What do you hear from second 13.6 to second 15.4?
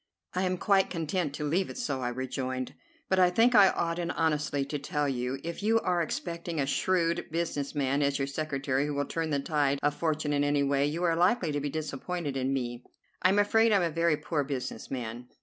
I am a very poor business man."